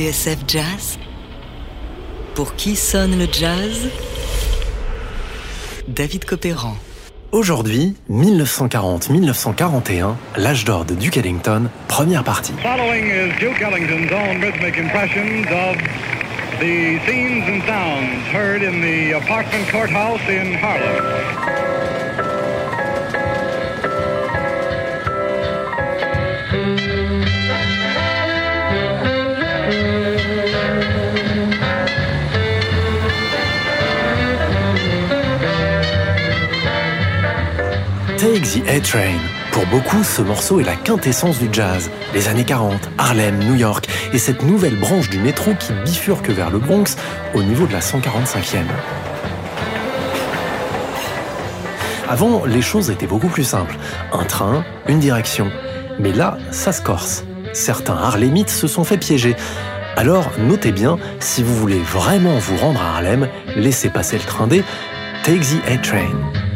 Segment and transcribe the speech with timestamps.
[0.00, 0.98] TSF Jazz
[2.34, 3.90] Pour qui sonne le jazz?
[5.88, 6.74] David Copéran.
[7.32, 12.54] Aujourd'hui, 1940-1941, l'âge d'or de Duke Ellington, première partie.
[12.62, 15.76] Following is Duke Ellington's own rhythmic impressions of
[16.60, 21.69] the scenes and sounds heard in the apartment courthouse in Harlem.
[38.40, 39.18] Take the A-Train.
[39.52, 41.90] Pour beaucoup, ce morceau est la quintessence du jazz.
[42.14, 46.50] Les années 40, Harlem, New York et cette nouvelle branche du métro qui bifurque vers
[46.50, 46.96] le Bronx
[47.34, 48.62] au niveau de la 145e.
[52.08, 53.76] Avant, les choses étaient beaucoup plus simples.
[54.12, 55.50] Un train, une direction.
[55.98, 57.24] Mais là, ça se corse.
[57.52, 59.36] Certains Harlemites se sont fait piéger.
[59.96, 64.46] Alors, notez bien, si vous voulez vraiment vous rendre à Harlem, laissez passer le train
[64.46, 64.62] D,
[65.24, 66.49] Take the A-Train.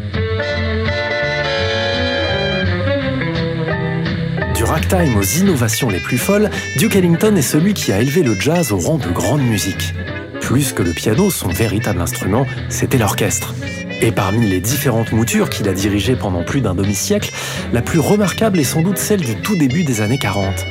[4.74, 8.72] Ragtime aux innovations les plus folles, Duke Ellington est celui qui a élevé le jazz
[8.72, 9.94] au rang de grande musique.
[10.40, 13.54] Plus que le piano, son véritable instrument, c'était l'orchestre.
[14.00, 17.30] Et parmi les différentes moutures qu'il a dirigées pendant plus d'un demi-siècle,
[17.72, 20.66] la plus remarquable est sans doute celle du tout début des années 40.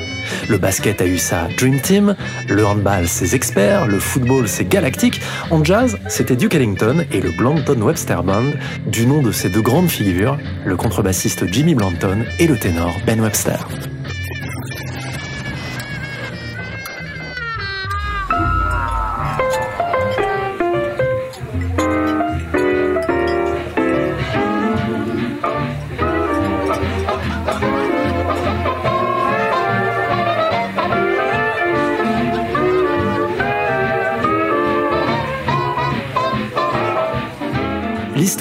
[0.50, 2.18] Le basket a eu sa Dream Team,
[2.50, 5.22] le handball ses experts, le football ses galactiques.
[5.50, 8.52] En jazz, c'était Duke Ellington et le Blanton Webster Band,
[8.86, 13.22] du nom de ces deux grandes figures, le contrebassiste Jimmy Blanton et le ténor Ben
[13.22, 13.66] Webster.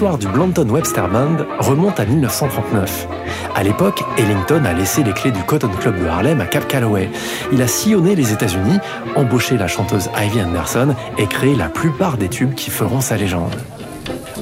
[0.03, 3.07] L'histoire du Blanton Webster Band remonte à 1939.
[3.55, 7.09] À l'époque, Ellington a laissé les clés du Cotton Club de Harlem à Cap Calloway.
[7.53, 8.81] Il a sillonné les États-Unis,
[9.15, 13.55] embauché la chanteuse Ivy Anderson et créé la plupart des tubes qui feront sa légende.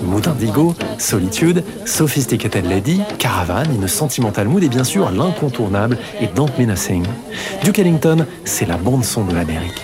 [0.02, 6.48] Mood Indigo, Solitude, Sophisticated Lady, Caravan, une Sentimental Mood et bien sûr l'incontournable et Don't
[6.58, 7.04] Mean a Thing.
[7.64, 9.82] Duke Ellington, c'est la bande-son de l'Amérique.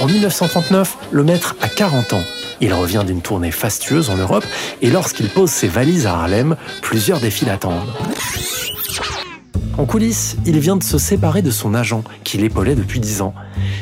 [0.00, 2.24] En 1939, le maître a 40 ans.
[2.62, 4.46] Il revient d'une tournée fastueuse en Europe
[4.80, 7.86] et lorsqu'il pose ses valises à Harlem, plusieurs défis l'attendent.
[9.76, 13.34] En coulisses, il vient de se séparer de son agent, qui l'épaulait depuis 10 ans.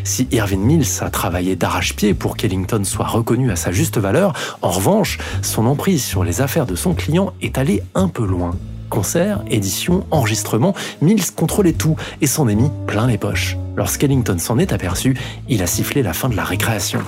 [0.02, 4.70] Si Irving Mills a travaillé d'arrache-pied pour qu'Ellington soit reconnu à sa juste valeur, en
[4.70, 8.56] revanche, son emprise sur les affaires de son client est allée un peu loin.
[8.88, 13.56] Concerts, éditions, enregistrements, Mills contrôlait tout et s'en est mis plein les poches.
[13.76, 15.16] Lorsqu'Ellington s'en est aperçu,
[15.48, 17.00] il a sifflé la fin de la récréation.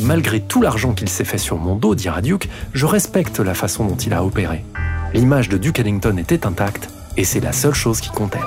[0.00, 3.84] Malgré tout l'argent qu'il s'est fait sur mon dos, dira Duke, je respecte la façon
[3.84, 4.64] dont il a opéré.
[5.12, 8.38] L'image de Duke Ellington était intacte et c'est la seule chose qui comptait.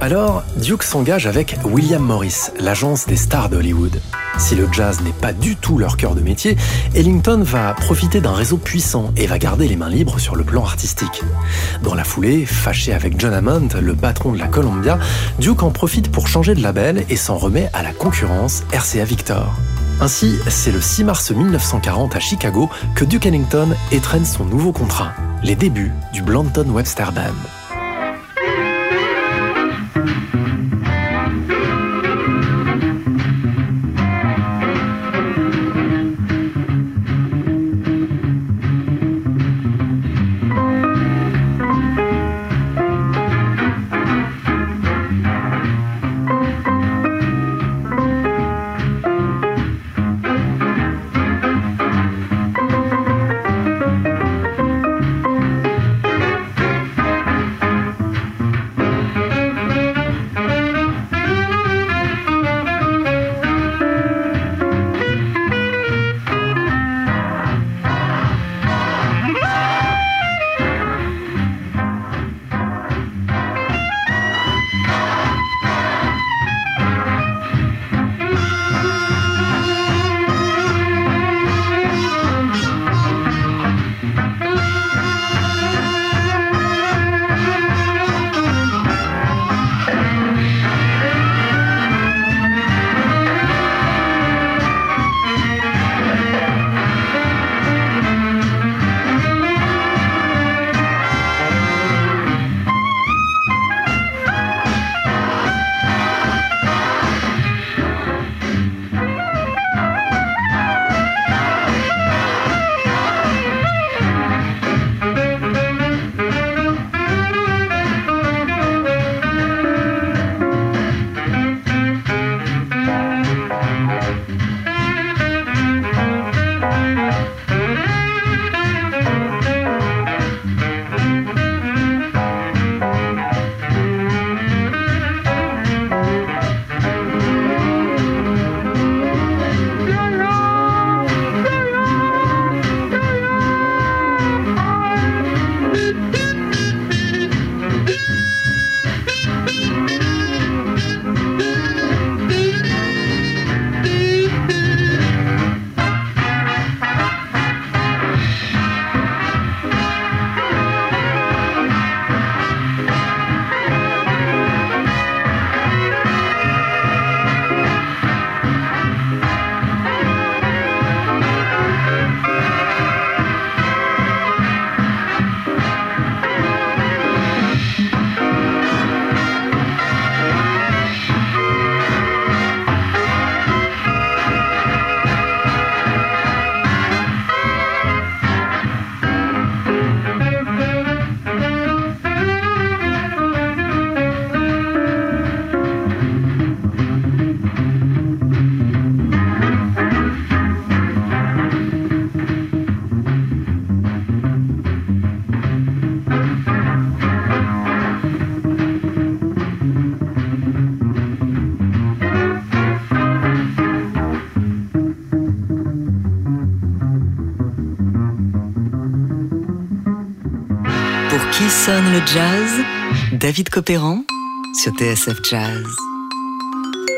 [0.00, 4.00] Alors, Duke s'engage avec William Morris, l'agence des stars d'Hollywood.
[4.38, 6.56] Si le jazz n'est pas du tout leur cœur de métier,
[6.94, 10.64] Ellington va profiter d'un réseau puissant et va garder les mains libres sur le plan
[10.64, 11.22] artistique.
[11.82, 14.98] Dans la foulée, fâché avec John Hammond, le patron de la Columbia,
[15.40, 19.54] Duke en profite pour changer de label et s'en remet à la concurrence RCA Victor.
[20.00, 25.12] Ainsi, c'est le 6 mars 1940 à Chicago que Duke Ellington étrenne son nouveau contrat,
[25.42, 27.57] les débuts du Blanton Webster Band.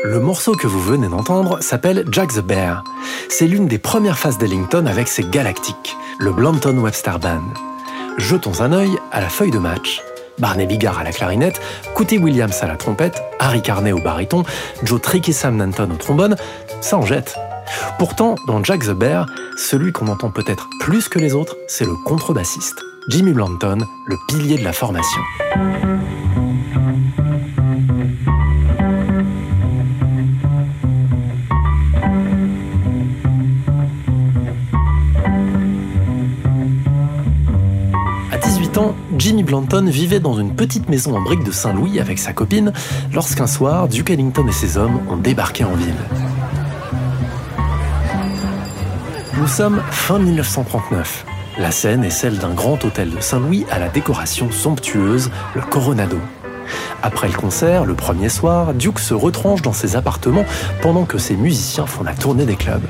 [0.03, 2.83] Le morceau que vous venez d'entendre s'appelle Jack the Bear.
[3.27, 7.41] C'est l'une des premières phases d'Ellington avec ses galactiques, le Blanton Webster Band.
[8.19, 10.03] Jetons un œil à la feuille de match.
[10.37, 11.59] Barney Bigard à la clarinette,
[11.95, 14.43] Cootie Williams à la trompette, Harry Carney au baryton,
[14.83, 16.35] Joe Tricky Sam Nanton au trombone,
[16.79, 17.35] ça en jette.
[17.97, 19.27] Pourtant, dans Jack the Bear,
[19.57, 24.57] celui qu'on entend peut-être plus que les autres, c'est le contrebassiste, Jimmy Blanton, le pilier
[24.57, 25.21] de la formation.
[38.31, 42.17] À 18 ans, Jimmy Blanton vivait dans une petite maison en briques de Saint-Louis avec
[42.17, 42.73] sa copine
[43.13, 45.93] lorsqu'un soir, Duke Ellington et ses hommes ont débarqué en ville.
[49.41, 51.25] Nous sommes fin 1939.
[51.57, 56.19] La scène est celle d'un grand hôtel de Saint-Louis à la décoration somptueuse, le Coronado.
[57.01, 60.45] Après le concert, le premier soir, Duke se retranche dans ses appartements
[60.83, 62.85] pendant que ses musiciens font la tournée des clubs.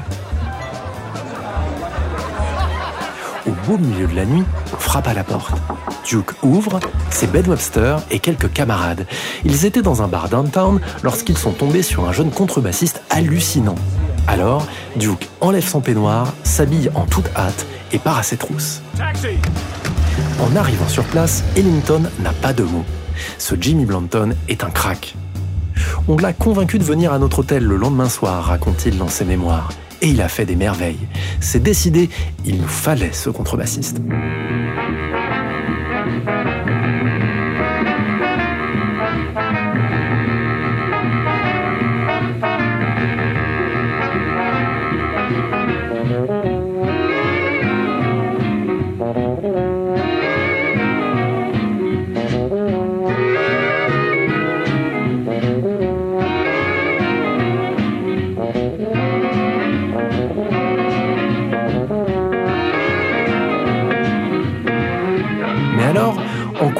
[3.48, 4.44] Au beau milieu de la nuit,
[4.78, 5.56] frappe à la porte.
[6.04, 9.08] Duke ouvre, c'est Ben Webster et quelques camarades.
[9.46, 13.76] Ils étaient dans un bar downtown lorsqu'ils sont tombés sur un jeune contrebassiste hallucinant.
[14.28, 18.82] Alors, Duke enlève son peignoir, s'habille en toute hâte et part à ses trousses.
[20.40, 22.86] En arrivant sur place, Ellington n'a pas de mots.
[23.38, 25.16] Ce Jimmy Blanton est un crack.
[26.08, 29.70] On l'a convaincu de venir à notre hôtel le lendemain soir, raconte-t-il dans ses mémoires.
[30.02, 31.08] Et il a fait des merveilles.
[31.40, 32.10] C'est décidé,
[32.46, 34.02] il nous fallait ce contrebassiste.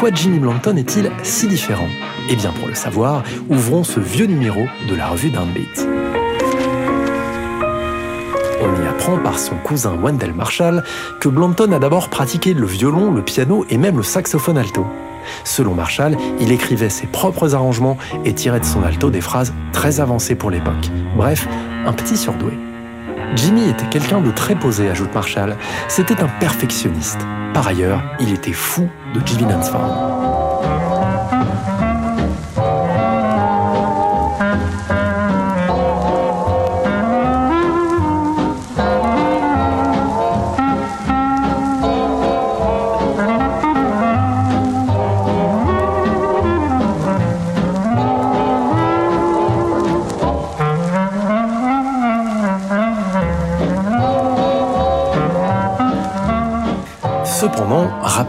[0.02, 1.88] En quoi Jimmy Blanton est-il si différent?
[2.28, 5.88] Eh bien, pour le savoir, ouvrons ce vieux numéro de la revue Downbeat.
[8.62, 10.84] On y apprend par son cousin Wendell Marshall
[11.20, 14.88] que Blanton a d'abord pratiqué le violon, le piano et même le saxophone alto.
[15.44, 20.00] Selon Marshall, il écrivait ses propres arrangements et tirait de son alto des phrases très
[20.00, 20.90] avancées pour l'époque.
[21.16, 21.48] Bref,
[21.86, 22.58] un petit surdoué.
[23.36, 25.56] Jimmy était quelqu'un de très posé, ajoute Marshall.
[25.88, 27.20] C'était un perfectionniste.
[27.54, 30.21] Par ailleurs, il était fou de Jimmy Lansford.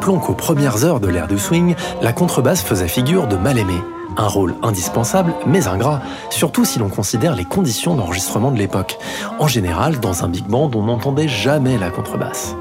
[0.03, 3.77] Rappelons qu'aux premières heures de l'ère du swing, la contrebasse faisait figure de mal-aimé.
[4.17, 8.99] Un rôle indispensable, mais ingrat, surtout si l'on considère les conditions d'enregistrement de l'époque.
[9.39, 12.57] En général, dans un big band, on n'entendait jamais la contrebasse.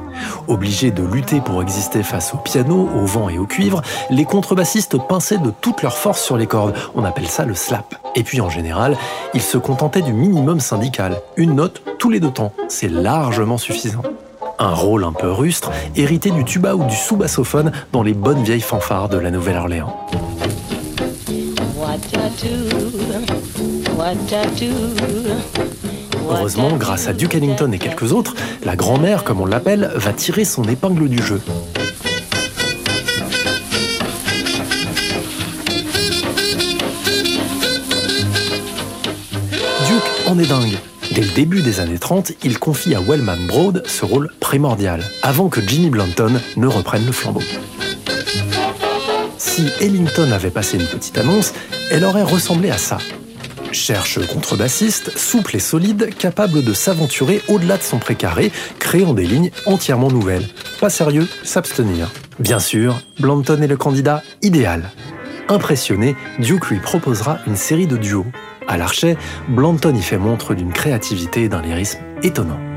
[0.47, 3.81] Obligés de lutter pour exister face au piano, au vent et au cuivre,
[4.11, 6.75] les contrebassistes pinçaient de toute leur force sur les cordes.
[6.93, 7.95] On appelle ça le slap.
[8.15, 8.95] Et puis en général,
[9.33, 11.19] ils se contentaient du minimum syndical.
[11.37, 12.53] Une note tous les deux temps.
[12.67, 14.03] C'est largement suffisant.
[14.59, 18.61] Un rôle un peu rustre, hérité du tuba ou du sous-bassophone dans les bonnes vieilles
[18.61, 20.07] fanfares de la Nouvelle-Orléans.
[26.29, 30.45] Heureusement, grâce à Duke Ellington et quelques autres, la grand-mère, comme on l'appelle, va tirer
[30.45, 31.41] son épingle du jeu.
[39.87, 40.77] Duke en est dingue.
[41.21, 45.49] Dès le début des années 30, il confie à Wellman Broad ce rôle primordial, avant
[45.49, 47.43] que Jimmy Blanton ne reprenne le flambeau.
[49.37, 51.53] Si Ellington avait passé une petite annonce,
[51.91, 52.97] elle aurait ressemblé à ça.
[53.71, 59.51] Cherche contrebassiste, souple et solide, capable de s'aventurer au-delà de son précaré, créant des lignes
[59.67, 60.47] entièrement nouvelles.
[60.79, 62.09] Pas sérieux, s'abstenir.
[62.39, 64.89] Bien sûr, Blanton est le candidat idéal.
[65.49, 68.25] Impressionné, Duke lui proposera une série de duos.
[68.71, 69.17] À l'archet,
[69.49, 72.70] Blanton y fait montre d'une créativité et d'un lyrisme étonnant.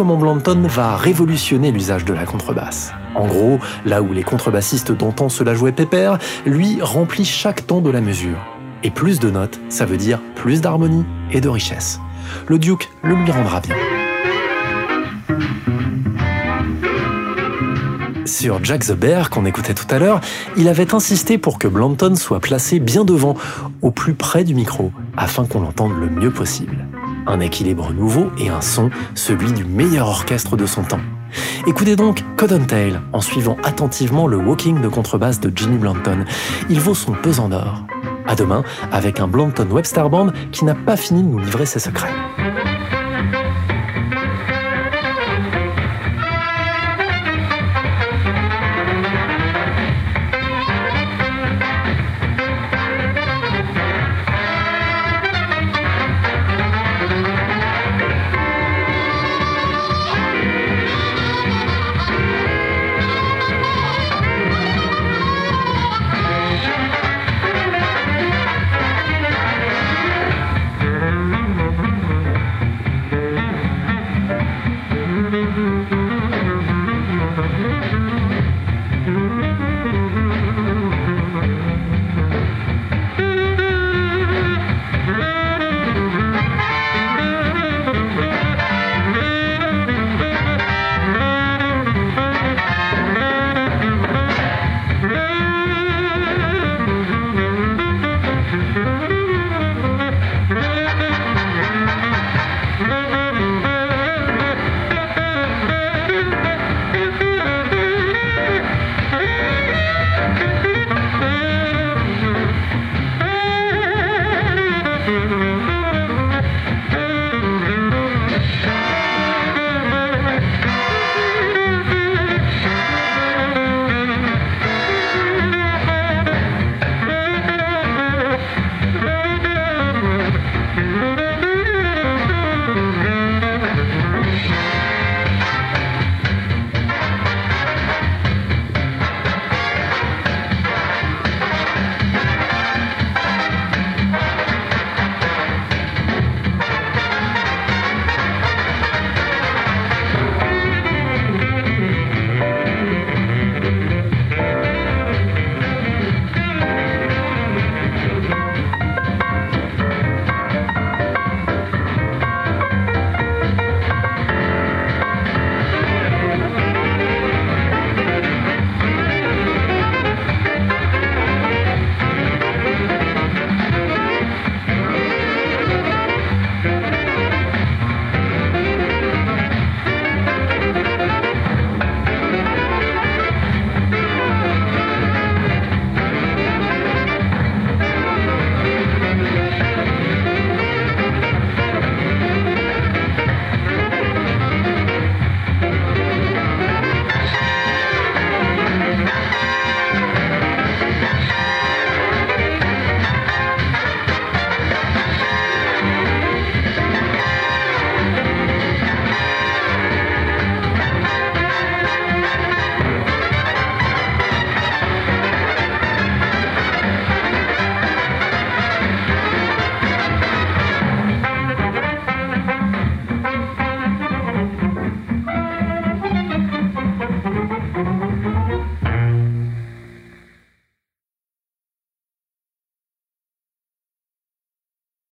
[0.00, 2.94] Comment Blanton va révolutionner l'usage de la contrebasse.
[3.14, 6.16] En gros, là où les contrebassistes d'antan cela jouait pépère,
[6.46, 8.38] lui remplit chaque temps de la mesure.
[8.82, 12.00] Et plus de notes, ça veut dire plus d'harmonie et de richesse.
[12.46, 13.76] Le Duke le lui rendra bien.
[18.24, 20.22] Sur Jack the Bear, qu'on écoutait tout à l'heure,
[20.56, 23.34] il avait insisté pour que Blanton soit placé bien devant,
[23.82, 26.86] au plus près du micro, afin qu'on l'entende le mieux possible.
[27.30, 30.98] Un équilibre nouveau et un son, celui du meilleur orchestre de son temps.
[31.64, 36.24] Écoutez donc Cottontail en suivant attentivement le walking de contrebasse de Jimmy Blanton.
[36.70, 37.84] Il vaut son pesant d'or.
[38.26, 41.78] À demain avec un Blanton Webster Band qui n'a pas fini de nous livrer ses
[41.78, 42.12] secrets.